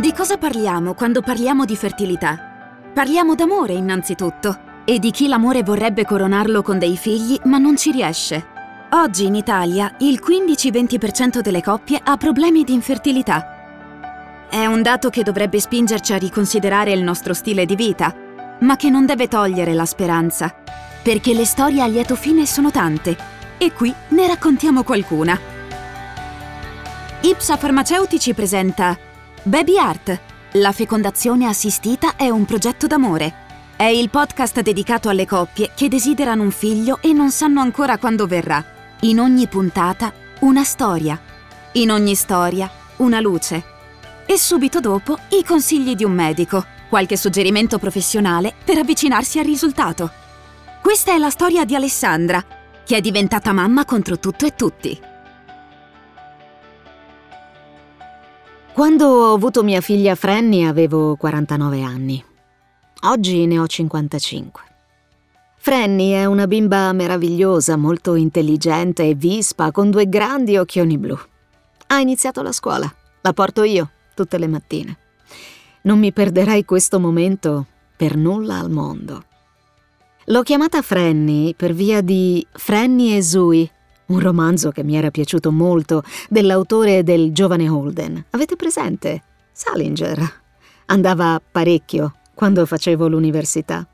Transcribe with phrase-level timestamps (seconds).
[0.00, 2.38] Di cosa parliamo quando parliamo di fertilità?
[2.92, 7.92] Parliamo d'amore innanzitutto e di chi l'amore vorrebbe coronarlo con dei figli ma non ci
[7.92, 8.46] riesce.
[8.90, 14.46] Oggi in Italia il 15-20% delle coppie ha problemi di infertilità.
[14.50, 18.14] È un dato che dovrebbe spingerci a riconsiderare il nostro stile di vita,
[18.60, 20.54] ma che non deve togliere la speranza,
[21.02, 23.16] perché le storie a lieto fine sono tante
[23.56, 25.40] e qui ne raccontiamo qualcuna.
[27.22, 29.05] Ipsa Farmaceutici presenta
[29.46, 30.20] Baby Art.
[30.54, 33.44] La fecondazione assistita è un progetto d'amore.
[33.76, 38.26] È il podcast dedicato alle coppie che desiderano un figlio e non sanno ancora quando
[38.26, 38.64] verrà.
[39.02, 41.20] In ogni puntata una storia.
[41.74, 43.62] In ogni storia una luce.
[44.26, 50.10] E subito dopo i consigli di un medico, qualche suggerimento professionale per avvicinarsi al risultato.
[50.82, 52.44] Questa è la storia di Alessandra,
[52.84, 55.00] che è diventata mamma contro tutto e tutti.
[58.76, 62.22] Quando ho avuto mia figlia Franny avevo 49 anni.
[63.04, 64.62] Oggi ne ho 55.
[65.56, 71.18] Franny è una bimba meravigliosa, molto intelligente e vispa, con due grandi occhioni blu.
[71.86, 72.94] Ha iniziato la scuola.
[73.22, 74.98] La porto io, tutte le mattine.
[75.84, 77.64] Non mi perderei questo momento
[77.96, 79.24] per nulla al mondo.
[80.26, 83.70] L'ho chiamata Franny per via di Franny e Zui,
[84.06, 88.26] un romanzo che mi era piaciuto molto, dell'autore del giovane Holden.
[88.30, 89.22] Avete presente?
[89.52, 90.42] Salinger.
[90.86, 93.86] Andava parecchio quando facevo l'università.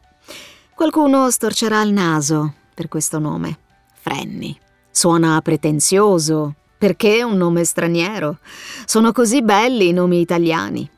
[0.75, 3.59] Qualcuno storcerà il naso per questo nome.
[3.95, 4.57] Frenny.
[4.91, 6.55] Suona pretenzioso.
[6.77, 8.39] Perché un nome straniero?
[8.85, 10.91] Sono così belli i nomi italiani.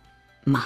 [0.45, 0.62] Ma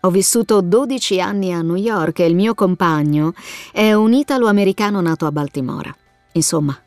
[0.00, 3.32] ho vissuto 12 anni a New York e il mio compagno
[3.72, 5.94] è un italo-americano nato a Baltimora.
[6.32, 6.78] Insomma,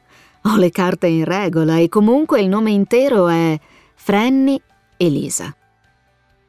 [0.47, 3.59] ho le carte in regola e comunque il nome intero è
[3.95, 4.59] Frenny
[4.97, 5.55] Elisa.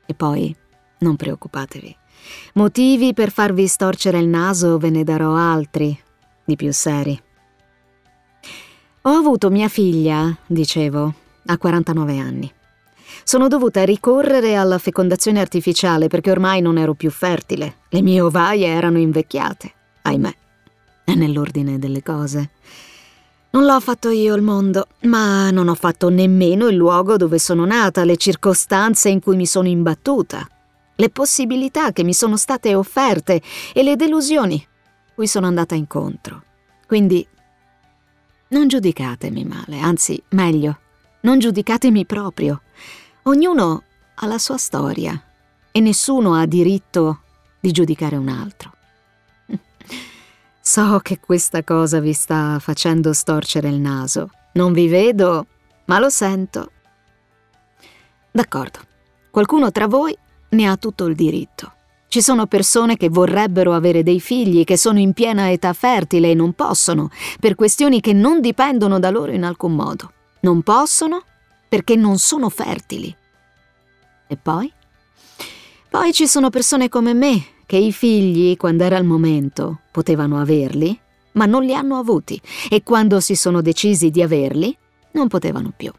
[0.07, 0.55] E poi,
[0.99, 1.97] non preoccupatevi,
[2.55, 5.99] Motivi per farvi storcere il naso ve ne darò altri,
[6.45, 7.21] di più seri.
[9.03, 11.15] Ho avuto mia figlia, dicevo,
[11.47, 12.53] a 49 anni.
[13.25, 17.79] Sono dovuta ricorrere alla fecondazione artificiale perché ormai non ero più fertile.
[17.89, 19.73] Le mie ovaie erano invecchiate,
[20.03, 20.35] ahimè.
[21.05, 22.51] È nell'ordine delle cose.
[23.59, 27.65] Non l'ho fatto io il mondo, ma non ho fatto nemmeno il luogo dove sono
[27.65, 30.49] nata, le circostanze in cui mi sono imbattuta
[30.95, 33.43] le possibilità che mi sono state offerte
[33.75, 34.65] e le delusioni
[35.13, 36.45] cui sono andata incontro.
[36.87, 37.27] Quindi
[38.51, 40.79] non giudicatemi male, anzi meglio,
[41.23, 42.63] non giudicatemi proprio.
[43.25, 43.83] Ognuno
[44.15, 45.21] ha la sua storia
[45.73, 47.23] e nessuno ha diritto
[47.59, 48.77] di giudicare un altro.
[50.71, 54.29] So che questa cosa vi sta facendo storcere il naso.
[54.53, 55.47] Non vi vedo,
[55.87, 56.73] ma lo sento.
[58.31, 58.79] D'accordo.
[59.31, 60.15] Qualcuno tra voi
[60.51, 61.73] ne ha tutto il diritto.
[62.09, 66.35] Ci sono persone che vorrebbero avere dei figli, che sono in piena età fertile e
[66.35, 67.09] non possono,
[67.41, 70.13] per questioni che non dipendono da loro in alcun modo.
[70.41, 71.23] Non possono
[71.67, 73.17] perché non sono fertili.
[74.27, 74.71] E poi?
[75.89, 80.99] Poi ci sono persone come me, che i figli, quando era il momento, potevano averli,
[81.33, 82.41] ma non li hanno avuti,
[82.71, 84.75] e quando si sono decisi di averli,
[85.13, 85.93] non potevano più.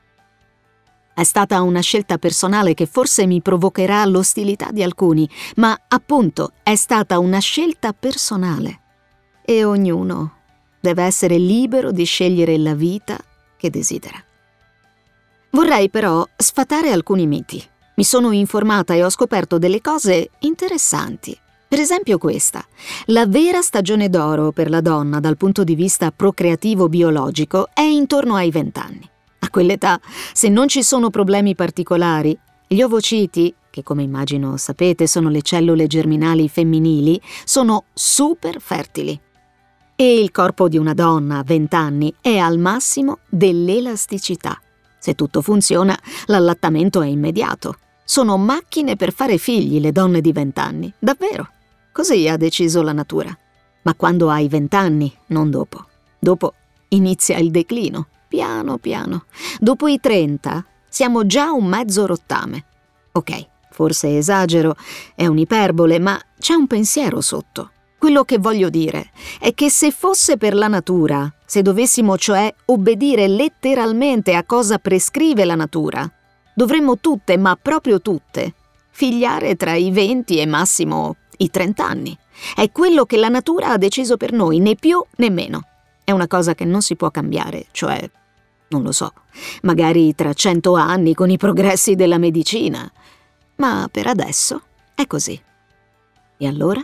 [1.13, 6.73] È stata una scelta personale che forse mi provocherà l'ostilità di alcuni, ma appunto è
[6.73, 8.79] stata una scelta personale.
[9.45, 10.37] E ognuno
[10.79, 13.15] deve essere libero di scegliere la vita
[13.57, 14.17] che desidera.
[15.51, 17.63] Vorrei però sfatare alcuni miti.
[17.93, 21.39] Mi sono informata e ho scoperto delle cose interessanti.
[21.69, 22.65] Per esempio questa.
[23.05, 28.33] La vera stagione d'oro per la donna dal punto di vista procreativo biologico è intorno
[28.33, 29.07] ai vent'anni.
[29.37, 29.99] A quell'età,
[30.33, 32.35] se non ci sono problemi particolari,
[32.67, 39.21] gli ovociti, che come immagino sapete sono le cellule germinali femminili, sono super fertili.
[39.95, 44.59] E il corpo di una donna a 20 anni è al massimo dell'elasticità.
[44.97, 47.75] Se tutto funziona, l'allattamento è immediato.
[48.03, 51.51] Sono macchine per fare figli le donne di 20 anni, davvero.
[51.99, 53.37] Così ha deciso la natura.
[53.81, 55.83] Ma quando hai 20 anni, non dopo.
[56.17, 56.53] Dopo
[56.89, 59.25] inizia il declino piano piano.
[59.59, 62.63] Dopo i 30 siamo già un mezzo rottame.
[63.11, 64.77] Ok, forse esagero,
[65.13, 67.71] è un'iperbole, ma c'è un pensiero sotto.
[67.97, 73.27] Quello che voglio dire è che se fosse per la natura, se dovessimo cioè obbedire
[73.27, 76.09] letteralmente a cosa prescrive la natura,
[76.55, 78.53] dovremmo tutte, ma proprio tutte,
[78.89, 82.17] figliare tra i 20 e massimo i 30 anni.
[82.55, 85.63] È quello che la natura ha deciso per noi, né più né meno.
[86.03, 88.09] È una cosa che non si può cambiare, cioè
[88.69, 89.13] non lo so,
[89.63, 92.89] magari tra cento anni con i progressi della medicina.
[93.57, 94.61] Ma per adesso
[94.95, 95.39] è così.
[96.37, 96.81] E allora?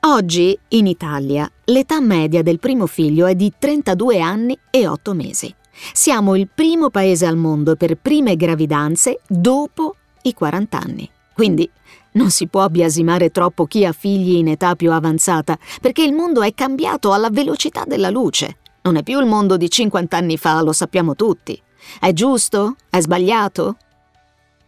[0.00, 5.52] Oggi, in Italia, l'età media del primo figlio è di 32 anni e 8 mesi.
[5.92, 11.10] Siamo il primo paese al mondo per prime gravidanze dopo i 40 anni.
[11.34, 11.68] Quindi
[12.16, 16.42] non si può biasimare troppo chi ha figli in età più avanzata, perché il mondo
[16.42, 18.58] è cambiato alla velocità della luce.
[18.82, 21.60] Non è più il mondo di 50 anni fa, lo sappiamo tutti.
[22.00, 22.76] È giusto?
[22.90, 23.76] È sbagliato?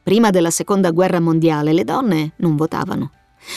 [0.02, 3.12] Prima della seconda guerra mondiale le donne non votavano.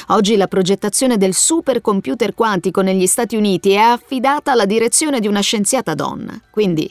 [0.08, 5.42] Oggi la progettazione del supercomputer quantico negli Stati Uniti è affidata alla direzione di una
[5.42, 6.90] scienziata donna, quindi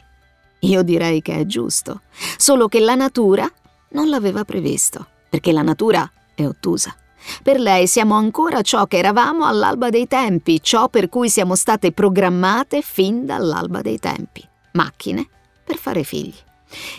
[0.61, 2.03] io direi che è giusto,
[2.37, 3.51] solo che la natura
[3.91, 6.11] non l'aveva previsto, perché la natura
[6.43, 6.95] è ottusa.
[7.43, 11.93] Per lei siamo ancora ciò che eravamo all'alba dei tempi, ciò per cui siamo state
[11.93, 15.29] programmate fin dall'alba dei tempi, macchine
[15.65, 16.35] per fare figli.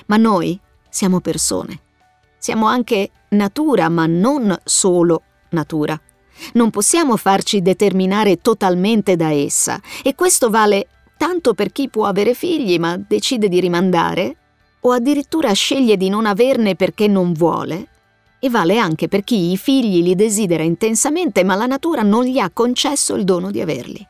[0.08, 0.60] Ma noi
[0.90, 1.80] siamo persone.
[2.38, 6.00] Siamo anche natura, ma non solo natura.
[6.54, 10.88] Non possiamo farci determinare totalmente da essa e questo vale
[11.18, 14.38] tanto per chi può avere figli ma decide di rimandare
[14.82, 17.90] o addirittura sceglie di non averne perché non vuole
[18.44, 22.40] e vale anche per chi i figli li desidera intensamente ma la natura non gli
[22.40, 24.06] ha concesso il dono di averli.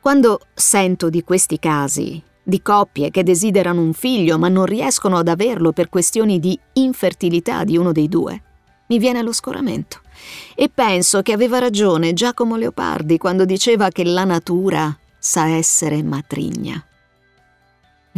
[0.00, 5.26] Quando sento di questi casi, di coppie che desiderano un figlio ma non riescono ad
[5.26, 8.42] averlo per questioni di infertilità di uno dei due,
[8.86, 10.00] mi viene lo scoramento.
[10.54, 16.87] E penso che aveva ragione Giacomo Leopardi quando diceva che la natura sa essere matrigna.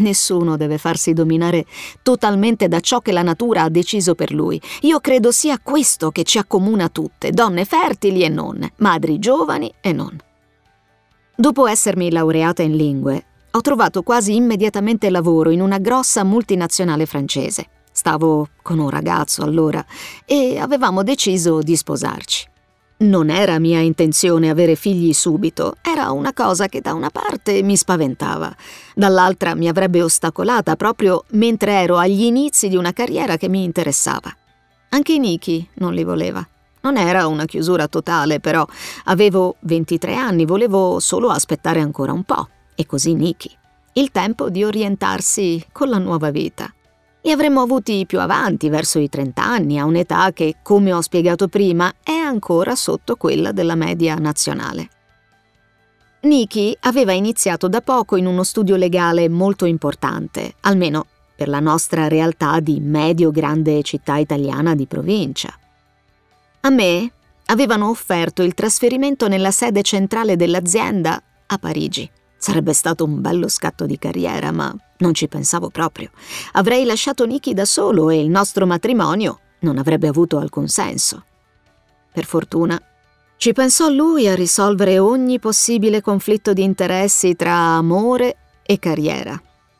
[0.00, 1.66] Nessuno deve farsi dominare
[2.02, 4.60] totalmente da ciò che la natura ha deciso per lui.
[4.82, 9.92] Io credo sia questo che ci accomuna tutte, donne fertili e non, madri giovani e
[9.92, 10.16] non.
[11.36, 17.66] Dopo essermi laureata in lingue, ho trovato quasi immediatamente lavoro in una grossa multinazionale francese.
[17.92, 19.84] Stavo con un ragazzo allora
[20.24, 22.48] e avevamo deciso di sposarci.
[23.00, 27.74] Non era mia intenzione avere figli subito, era una cosa che da una parte mi
[27.74, 28.54] spaventava,
[28.94, 34.30] dall'altra mi avrebbe ostacolata proprio mentre ero agli inizi di una carriera che mi interessava.
[34.90, 36.46] Anche Niki non li voleva.
[36.82, 38.66] Non era una chiusura totale, però
[39.04, 43.50] avevo 23 anni, volevo solo aspettare ancora un po', e così Niki.
[43.94, 46.70] Il tempo di orientarsi con la nuova vita.
[47.22, 51.48] Li avremmo avuti più avanti, verso i 30 anni, a un'età che, come ho spiegato
[51.48, 54.88] prima, è ancora sotto quella della media nazionale.
[56.22, 62.08] Nikki aveva iniziato da poco in uno studio legale molto importante, almeno per la nostra
[62.08, 65.50] realtà di medio-grande città italiana di provincia.
[66.60, 67.10] A me
[67.46, 72.10] avevano offerto il trasferimento nella sede centrale dell'azienda a Parigi.
[72.40, 76.10] Sarebbe stato un bello scatto di carriera, ma non ci pensavo proprio.
[76.52, 81.22] Avrei lasciato Nicky da solo e il nostro matrimonio non avrebbe avuto alcun senso.
[82.10, 82.80] Per fortuna,
[83.36, 89.38] ci pensò lui a risolvere ogni possibile conflitto di interessi tra amore e carriera.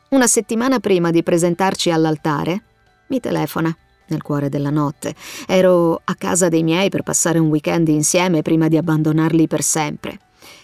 [0.09, 2.63] Una settimana prima di presentarci all'altare,
[3.07, 3.75] mi telefona
[4.09, 5.15] nel cuore della notte.
[5.47, 10.19] Ero a casa dei miei per passare un weekend insieme prima di abbandonarli per sempre.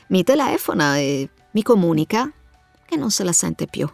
[0.10, 2.32] Mi telefona e mi comunica
[2.86, 3.88] che non se la sente più.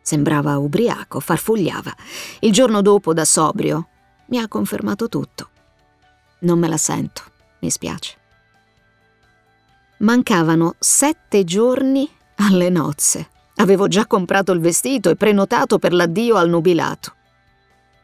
[0.00, 1.94] Sembrava ubriaco, farfugliava.
[2.40, 3.88] Il giorno dopo, da sobrio,
[4.26, 5.50] mi ha confermato tutto.
[6.40, 7.22] Non me la sento,
[7.60, 8.16] mi spiace.
[9.98, 13.28] Mancavano sette giorni alle nozze.
[13.56, 17.14] Avevo già comprato il vestito e prenotato per l'addio al nubilato.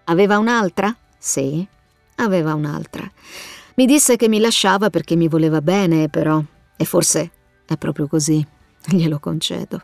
[0.05, 0.95] Aveva un'altra?
[1.17, 1.67] Sì,
[2.17, 3.09] aveva un'altra.
[3.77, 6.43] Mi disse che mi lasciava perché mi voleva bene, però,
[6.77, 7.31] e forse
[7.67, 8.45] è proprio così,
[8.87, 9.81] glielo concedo.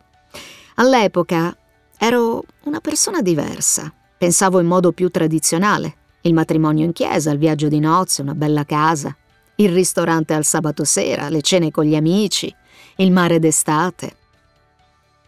[0.76, 1.56] All'epoca
[1.98, 3.92] ero una persona diversa.
[4.16, 5.96] Pensavo in modo più tradizionale.
[6.22, 9.14] Il matrimonio in chiesa, il viaggio di nozze, una bella casa,
[9.56, 12.54] il ristorante al sabato sera, le cene con gli amici,
[12.96, 14.16] il mare d'estate.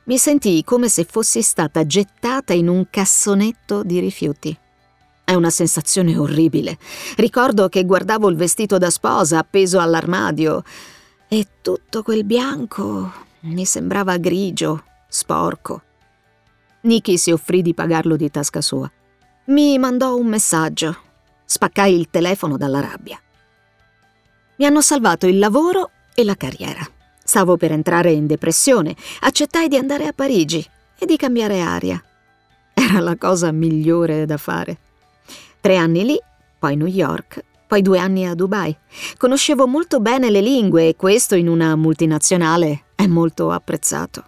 [0.05, 4.57] Mi sentii come se fossi stata gettata in un cassonetto di rifiuti.
[5.25, 6.77] È una sensazione orribile.
[7.17, 10.63] Ricordo che guardavo il vestito da sposa appeso all'armadio
[11.33, 13.11] e tutto quel bianco
[13.41, 15.81] mi sembrava grigio, sporco.
[16.83, 18.91] Nicky si offrì di pagarlo di tasca sua.
[19.47, 20.95] Mi mandò un messaggio.
[21.47, 23.19] Spaccai il telefono dalla rabbia.
[24.57, 26.87] Mi hanno salvato il lavoro e la carriera.
[27.25, 28.95] Stavo per entrare in depressione.
[29.21, 30.63] Accettai di andare a Parigi
[30.99, 32.05] e di cambiare aria.
[32.75, 34.77] Era la cosa migliore da fare.
[35.63, 36.21] Tre anni lì,
[36.59, 38.77] poi New York poi due anni a Dubai.
[39.17, 44.25] Conoscevo molto bene le lingue e questo in una multinazionale è molto apprezzato.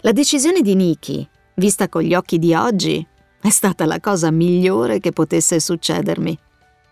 [0.00, 3.06] La decisione di Nikki, vista con gli occhi di oggi,
[3.40, 6.38] È stata la cosa migliore che potesse succedermi.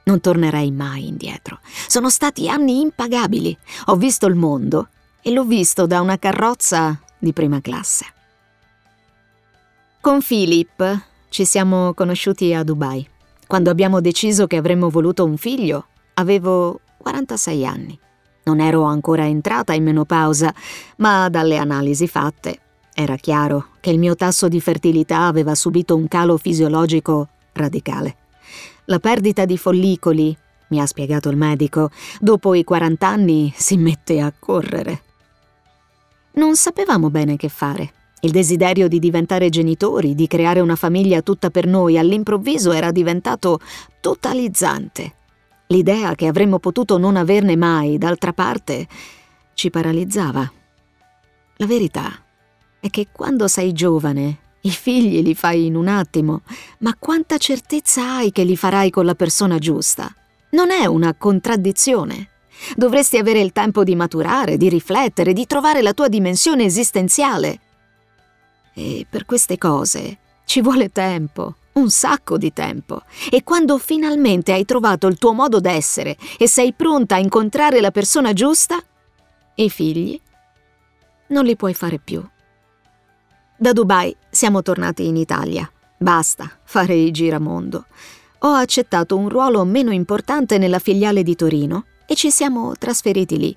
[0.04, 1.60] Non tornerei mai indietro.
[1.86, 3.56] Sono stati anni impagabili.
[3.86, 4.88] Ho visto il mondo
[5.22, 8.04] e l'ho visto da una carrozza di prima classe.
[10.00, 13.08] Con Philip ci siamo conosciuti a Dubai.
[13.50, 17.98] Quando abbiamo deciso che avremmo voluto un figlio, avevo 46 anni.
[18.44, 20.54] Non ero ancora entrata in menopausa,
[20.98, 22.60] ma dalle analisi fatte
[22.94, 28.18] era chiaro che il mio tasso di fertilità aveva subito un calo fisiologico radicale.
[28.84, 30.36] La perdita di follicoli,
[30.68, 31.90] mi ha spiegato il medico,
[32.20, 35.02] dopo i 40 anni si mette a correre.
[36.34, 37.94] Non sapevamo bene che fare.
[38.22, 43.58] Il desiderio di diventare genitori, di creare una famiglia tutta per noi, all'improvviso era diventato
[44.00, 45.14] totalizzante.
[45.68, 48.86] L'idea che avremmo potuto non averne mai, d'altra parte,
[49.54, 50.52] ci paralizzava.
[51.56, 52.10] La verità
[52.78, 56.42] è che quando sei giovane i figli li fai in un attimo,
[56.80, 60.12] ma quanta certezza hai che li farai con la persona giusta?
[60.50, 62.28] Non è una contraddizione.
[62.76, 67.60] Dovresti avere il tempo di maturare, di riflettere, di trovare la tua dimensione esistenziale.
[68.80, 73.02] E per queste cose ci vuole tempo, un sacco di tempo.
[73.30, 77.90] E quando finalmente hai trovato il tuo modo d'essere e sei pronta a incontrare la
[77.90, 78.82] persona giusta,
[79.56, 80.18] i figli
[81.26, 82.26] non li puoi fare più.
[83.58, 85.70] Da Dubai siamo tornati in Italia.
[85.98, 87.84] Basta fare il giramondo.
[88.38, 93.54] Ho accettato un ruolo meno importante nella filiale di Torino e ci siamo trasferiti lì.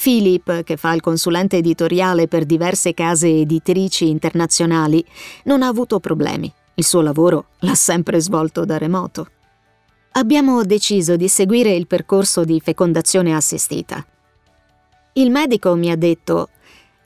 [0.00, 5.04] Philip, che fa il consulente editoriale per diverse case editrici internazionali,
[5.44, 6.52] non ha avuto problemi.
[6.74, 9.28] Il suo lavoro l'ha sempre svolto da remoto.
[10.12, 14.04] Abbiamo deciso di seguire il percorso di fecondazione assistita.
[15.14, 16.50] Il medico mi ha detto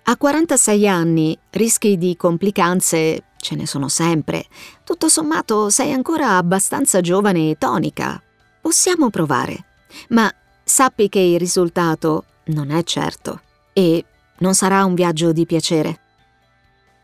[0.04, 4.44] a 46 anni rischi di complicanze ce ne sono sempre.
[4.84, 8.20] Tutto sommato sei ancora abbastanza giovane e tonica.
[8.60, 9.64] Possiamo provare.
[10.08, 10.32] Ma
[10.62, 13.40] sappi che il risultato non è certo
[13.72, 14.04] e
[14.38, 16.00] non sarà un viaggio di piacere.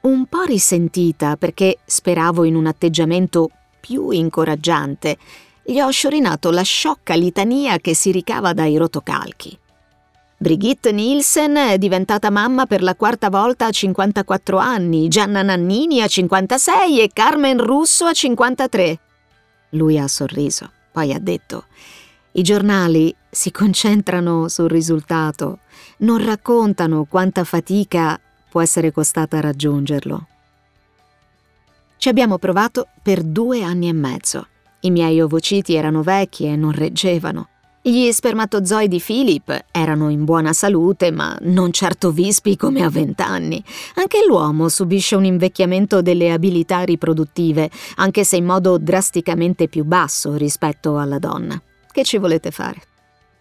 [0.03, 3.51] Un po' risentita perché speravo in un atteggiamento
[3.81, 5.17] più incoraggiante,
[5.65, 9.59] gli ho sciorinato la sciocca litania che si ricava dai rotocalchi.
[10.39, 16.07] Brigitte Nielsen è diventata mamma per la quarta volta a 54 anni, Gianna Nannini a
[16.07, 18.99] 56 e Carmen Russo a 53.
[19.71, 21.65] Lui ha sorriso, poi ha detto:
[22.37, 25.61] I giornali si concentrano sul risultato,
[25.99, 30.27] non raccontano quanta fatica può essere costata raggiungerlo.
[31.97, 34.49] Ci abbiamo provato per due anni e mezzo.
[34.81, 37.49] I miei ovociti erano vecchi e non reggevano.
[37.81, 43.65] Gli spermatozoi di Philip erano in buona salute, ma non certo vispi come a vent'anni.
[43.95, 50.35] Anche l'uomo subisce un invecchiamento delle abilità riproduttive, anche se in modo drasticamente più basso
[50.35, 51.59] rispetto alla donna.
[51.97, 52.83] Che ci volete fare?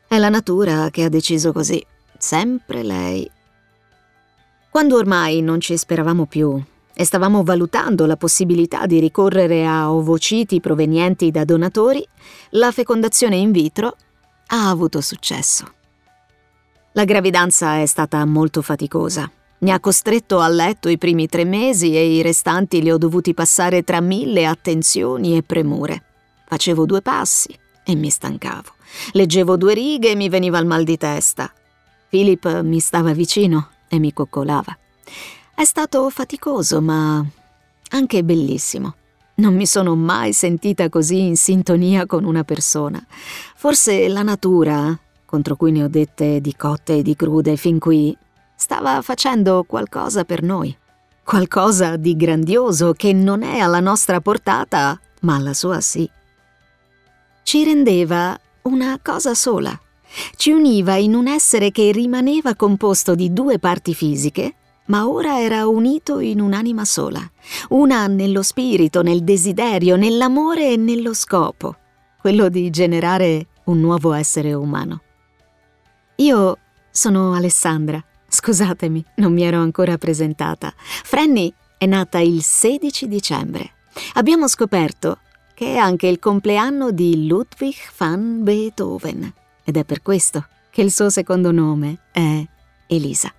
[0.08, 1.86] È la natura che ha deciso così.
[2.18, 3.30] Sempre lei.
[4.70, 10.62] Quando ormai non ci speravamo più e stavamo valutando la possibilità di ricorrere a ovociti
[10.62, 12.08] provenienti da donatori,
[12.52, 13.98] la fecondazione in vitro
[14.48, 15.70] ha avuto successo.
[16.94, 19.30] La gravidanza è stata molto faticosa.
[19.58, 23.34] Mi ha costretto a letto i primi tre mesi e i restanti li ho dovuti
[23.34, 26.04] passare tra mille attenzioni e premure.
[26.48, 28.74] Facevo due passi e mi stancavo.
[29.12, 31.51] Leggevo due righe e mi veniva il mal di testa.
[32.10, 34.77] Philip mi stava vicino e mi coccolava.
[35.54, 37.24] È stato faticoso, ma
[37.89, 38.96] anche bellissimo.
[39.36, 43.06] Non mi sono mai sentita così in sintonia con una persona.
[43.56, 48.15] Forse la natura, contro cui ne ho dette di cotte e di crude fin qui,
[48.56, 50.75] stava facendo qualcosa per noi.
[51.24, 56.10] Qualcosa di grandioso che non è alla nostra portata, ma alla sua sì.
[57.48, 59.80] Ci rendeva una cosa sola.
[60.36, 64.56] Ci univa in un essere che rimaneva composto di due parti fisiche
[64.88, 67.20] ma ora era unito in un'anima sola,
[67.70, 71.75] una nello spirito, nel desiderio, nell'amore e nello scopo,
[72.20, 75.02] quello di generare un nuovo essere umano.
[76.18, 76.58] Io
[76.90, 80.74] sono Alessandra, scusatemi, non mi ero ancora presentata.
[80.78, 83.72] Franny è nata il 16 dicembre.
[84.14, 85.20] Abbiamo scoperto
[85.56, 89.34] che è anche il compleanno di Ludwig van Beethoven
[89.64, 92.46] ed è per questo che il suo secondo nome è
[92.88, 93.34] Elisa.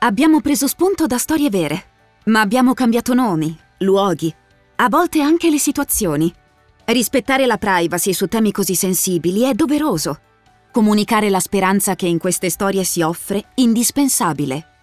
[0.00, 1.84] Abbiamo preso spunto da storie vere,
[2.24, 4.34] ma abbiamo cambiato nomi, luoghi,
[4.76, 6.32] a volte anche le situazioni.
[6.84, 10.20] Rispettare la privacy su temi così sensibili è doveroso.
[10.72, 14.75] Comunicare la speranza che in queste storie si offre, indispensabile.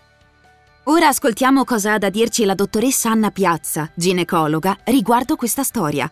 [0.85, 6.11] Ora ascoltiamo cosa ha da dirci la dottoressa Anna Piazza, ginecologa, riguardo questa storia.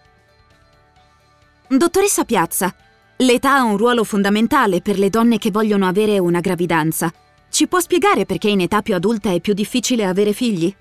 [1.68, 2.74] Dottoressa Piazza,
[3.18, 7.12] l'età ha un ruolo fondamentale per le donne che vogliono avere una gravidanza.
[7.50, 10.74] Ci può spiegare perché in età più adulta è più difficile avere figli?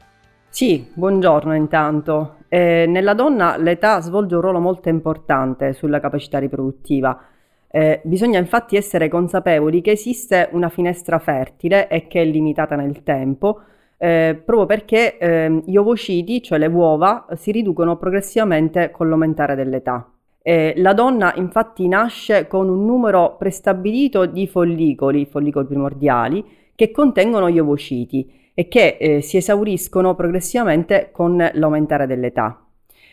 [0.48, 2.36] Sì, buongiorno intanto.
[2.46, 7.20] Eh, nella donna l'età svolge un ruolo molto importante sulla capacità riproduttiva.
[7.68, 13.02] Eh, bisogna infatti essere consapevoli che esiste una finestra fertile e che è limitata nel
[13.02, 13.62] tempo,
[14.02, 20.10] eh, proprio perché eh, gli ovociti, cioè le uova, si riducono progressivamente con l'aumentare dell'età.
[20.40, 26.42] Eh, la donna infatti nasce con un numero prestabilito di follicoli, follicoli primordiali,
[26.74, 32.58] che contengono gli ovociti e che eh, si esauriscono progressivamente con l'aumentare dell'età.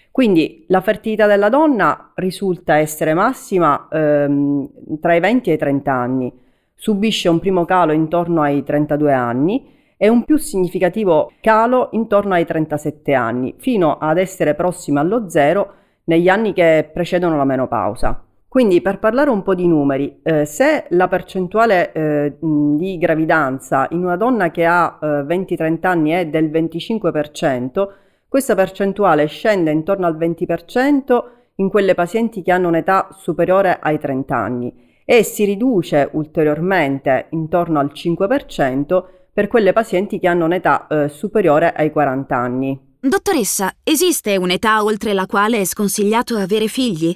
[0.09, 5.91] Quindi la fertilità della donna risulta essere massima ehm, tra i 20 e i 30
[5.91, 6.33] anni,
[6.73, 12.45] subisce un primo calo intorno ai 32 anni e un più significativo calo intorno ai
[12.45, 15.73] 37 anni, fino ad essere prossima allo zero
[16.05, 18.21] negli anni che precedono la menopausa.
[18.47, 24.03] Quindi per parlare un po' di numeri, eh, se la percentuale eh, di gravidanza in
[24.03, 27.87] una donna che ha eh, 20-30 anni è del 25%,
[28.27, 31.23] questa percentuale scende intorno al 20%
[31.55, 37.79] in quelle pazienti che hanno un'età superiore ai 30 anni e si riduce ulteriormente intorno
[37.79, 39.03] al 5%
[39.37, 42.95] per quelle pazienti che hanno un'età eh, superiore ai 40 anni.
[42.99, 47.15] Dottoressa, esiste un'età oltre la quale è sconsigliato avere figli?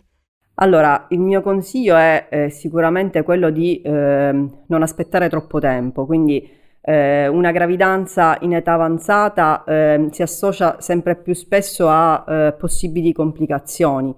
[0.58, 3.90] Allora, il mio consiglio è eh, sicuramente quello di eh,
[4.68, 6.48] non aspettare troppo tempo, quindi
[6.80, 13.14] eh, una gravidanza in età avanzata ehm, si associa sempre più spesso a eh, possibili
[13.14, 14.14] complicazioni.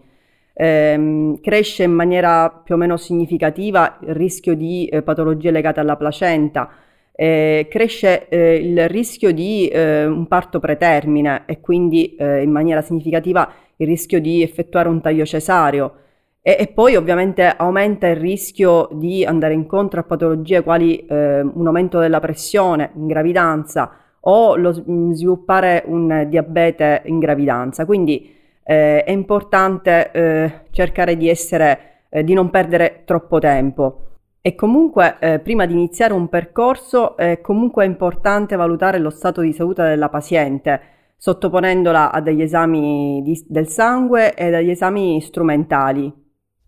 [0.51, 5.95] Ehm, cresce in maniera più o meno significativa il rischio di eh, patologie legate alla
[5.95, 6.69] placenta,
[7.15, 12.81] eh, cresce eh, il rischio di eh, un parto pretermine e quindi eh, in maniera
[12.81, 15.93] significativa il rischio di effettuare un taglio cesareo.
[16.41, 21.67] E, e, poi ovviamente aumenta il rischio di andare incontro a patologie quali eh, un
[21.67, 27.85] aumento della pressione in gravidanza o lo, mm, sviluppare un diabete in gravidanza.
[27.85, 28.33] Quindi
[28.63, 34.12] eh, è importante cercare di essere, di non perdere troppo tempo.
[34.45, 39.53] E comunque, eh, prima di iniziare un percorso, è comunque importante valutare lo stato di
[39.53, 40.81] salute della paziente,
[41.15, 46.11] sottoponendola a degli esami di, del sangue e degli esami strumentali.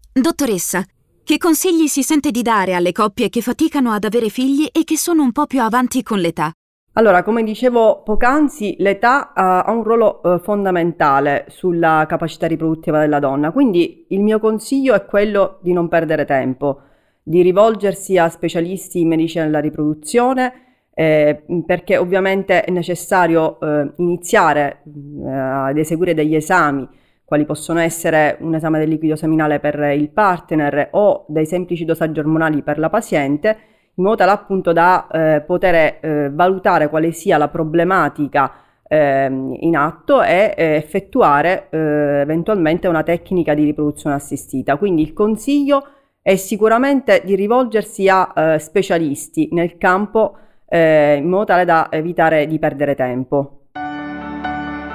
[0.10, 0.86] Dottoressa,
[1.22, 4.96] che consigli si sente di dare alle coppie che faticano ad avere figli e che
[4.96, 6.54] sono un po' più avanti con l'età?
[6.94, 13.52] Allora, come dicevo poc'anzi, l'età ha un ruolo uh, fondamentale sulla capacità riproduttiva della donna,
[13.52, 16.80] quindi il mio consiglio è quello di non perdere tempo,
[17.28, 20.54] di rivolgersi a specialisti in medicina della riproduzione,
[20.94, 26.88] eh, perché ovviamente è necessario eh, iniziare eh, ad eseguire degli esami
[27.26, 32.20] quali possono essere un esame del liquido seminale per il partner o dei semplici dosaggi
[32.20, 33.58] ormonali per la paziente,
[33.96, 38.52] in modo tale appunto da eh, poter eh, valutare quale sia la problematica
[38.88, 44.78] eh, in atto e eh, effettuare eventualmente una tecnica di riproduzione assistita.
[44.78, 45.88] Quindi il consiglio
[46.34, 52.96] sicuramente di rivolgersi a eh, specialisti nel campo in modo tale da evitare di perdere
[52.96, 53.68] tempo.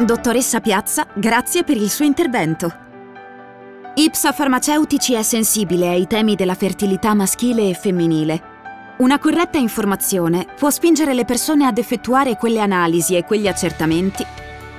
[0.05, 2.71] Dottoressa Piazza, grazie per il suo intervento.
[3.95, 8.43] Ipsa Farmaceutici è sensibile ai temi della fertilità maschile e femminile.
[8.99, 14.27] Una corretta informazione può spingere le persone ad effettuare quelle analisi e quegli accertamenti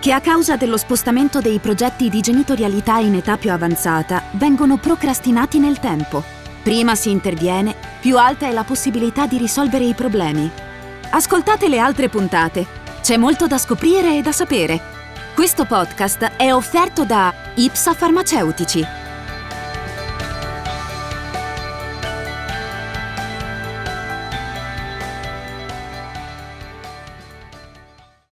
[0.02, 5.60] che a causa dello spostamento dei progetti di genitorialità in età più avanzata vengono procrastinati
[5.60, 6.41] nel tempo.
[6.64, 10.50] Prima si interviene, più alta è la possibilità di risolvere i problemi.
[11.10, 12.66] Ascoltate le altre puntate.
[13.02, 14.80] C'è molto da scoprire e da sapere.
[15.34, 19.00] Questo podcast è offerto da Ipsa Farmaceutici